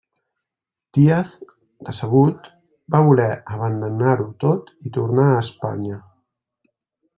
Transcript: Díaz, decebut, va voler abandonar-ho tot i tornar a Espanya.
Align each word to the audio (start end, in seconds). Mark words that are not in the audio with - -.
Díaz, 0.97 1.27
decebut, 1.89 2.49
va 2.95 3.03
voler 3.09 3.29
abandonar-ho 3.59 4.27
tot 4.47 4.75
i 4.91 4.95
tornar 4.99 5.29
a 5.35 5.39
Espanya. 5.45 6.03